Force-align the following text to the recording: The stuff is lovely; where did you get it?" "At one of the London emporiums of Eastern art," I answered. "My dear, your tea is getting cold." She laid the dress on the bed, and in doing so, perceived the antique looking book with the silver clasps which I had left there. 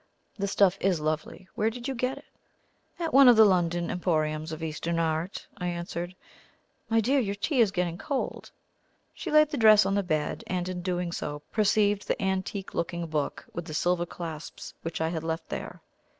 The 0.35 0.47
stuff 0.47 0.79
is 0.81 0.99
lovely; 0.99 1.47
where 1.53 1.69
did 1.69 1.87
you 1.87 1.93
get 1.93 2.17
it?" 2.17 2.25
"At 2.97 3.13
one 3.13 3.27
of 3.27 3.35
the 3.35 3.45
London 3.45 3.91
emporiums 3.91 4.51
of 4.51 4.63
Eastern 4.63 4.97
art," 4.97 5.45
I 5.59 5.67
answered. 5.67 6.15
"My 6.89 7.01
dear, 7.01 7.19
your 7.19 7.35
tea 7.35 7.61
is 7.61 7.69
getting 7.69 7.99
cold." 7.99 8.49
She 9.13 9.29
laid 9.29 9.51
the 9.51 9.57
dress 9.57 9.85
on 9.85 9.93
the 9.93 10.01
bed, 10.01 10.43
and 10.47 10.67
in 10.67 10.81
doing 10.81 11.11
so, 11.11 11.43
perceived 11.51 12.07
the 12.07 12.19
antique 12.19 12.73
looking 12.73 13.05
book 13.05 13.45
with 13.53 13.65
the 13.65 13.75
silver 13.75 14.07
clasps 14.07 14.73
which 14.81 15.01
I 15.01 15.09
had 15.09 15.23
left 15.23 15.49
there. 15.49 15.83